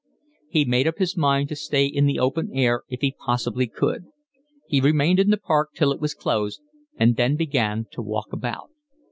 [0.49, 4.05] He made up his mind to stay in the open air if he possibly could.
[4.67, 6.59] He remained in the park till it was closed
[6.97, 8.71] and then began to walk about.